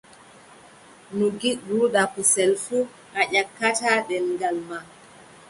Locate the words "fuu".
2.63-2.85